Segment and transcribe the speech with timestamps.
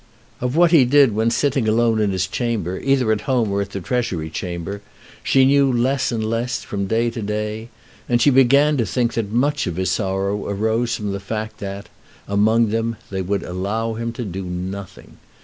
[0.39, 3.69] Of what he did when sitting alone in his chamber, either at home or at
[3.69, 4.81] the Treasury Chamber,
[5.21, 7.69] she knew less and less from day to day,
[8.09, 11.87] and she began to think that much of his sorrow arose from the fact that
[12.27, 15.17] among them they would allow him to do nothing.